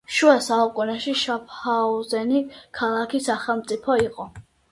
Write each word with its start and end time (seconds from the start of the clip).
შუა 0.17 0.33
საუკუნეებში 0.43 1.11
შაფჰაუზენი 1.23 2.41
ქალაქი-სახელმწიფო 2.79 4.01
იყო. 4.09 4.27